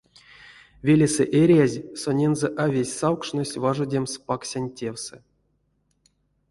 Велесэ 0.85 1.25
эрязь, 1.41 1.77
сонензэ 2.01 2.49
а 2.63 2.65
весть 2.73 2.95
савкшнось 2.99 3.59
важодемс 3.63 4.13
паксянь 4.27 4.73
тевсэ. 4.77 5.17